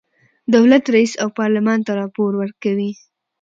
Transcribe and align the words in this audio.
دولت 0.55 0.83
رئیس 0.95 1.13
او 1.21 1.27
پارلمان 1.39 1.79
ته 1.85 1.91
راپور 2.01 2.31
ورکوي. 2.41 2.91